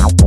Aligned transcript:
out. 0.00 0.19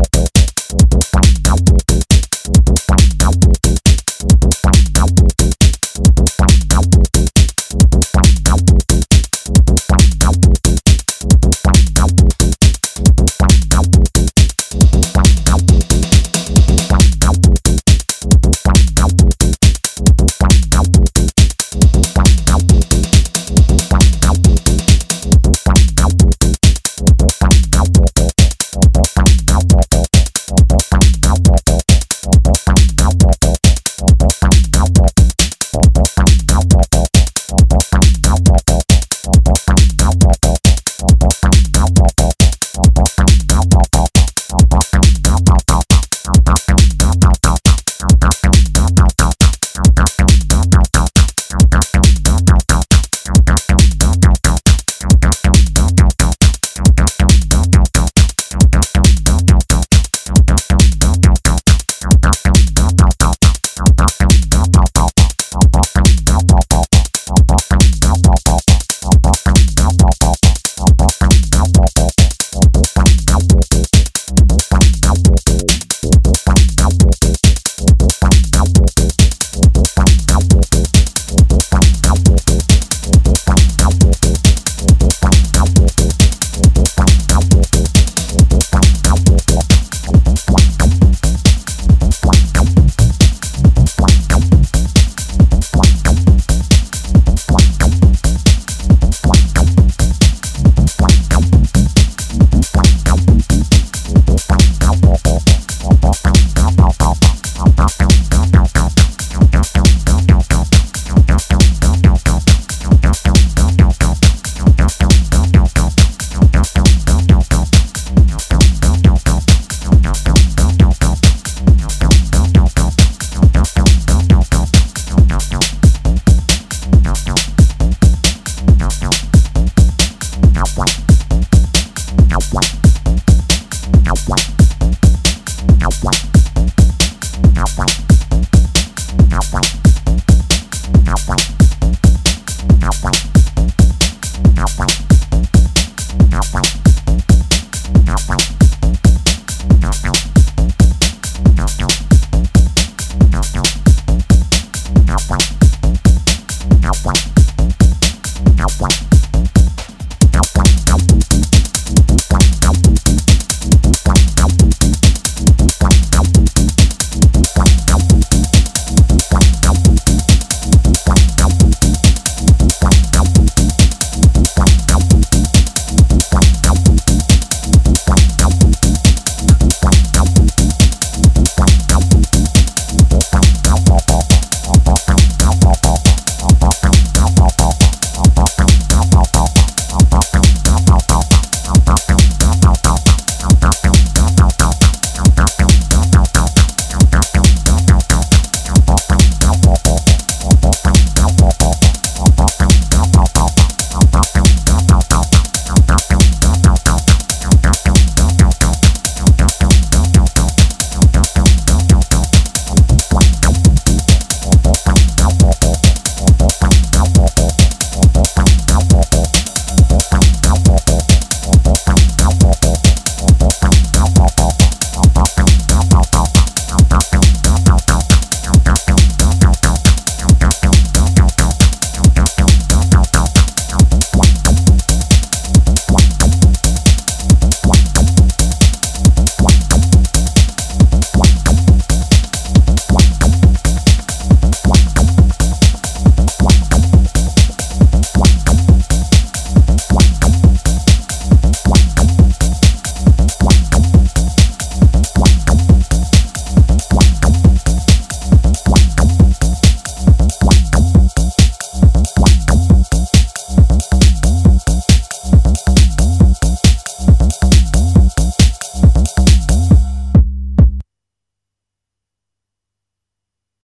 Bye. 132.53 132.82